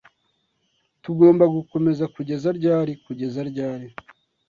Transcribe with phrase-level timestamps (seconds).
[1.03, 3.87] Tugomba gukomeza kugeza ryari kugeza ryari?